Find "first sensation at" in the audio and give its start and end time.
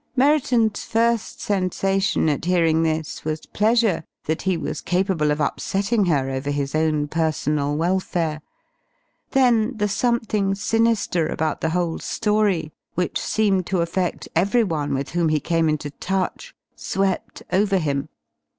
0.83-2.45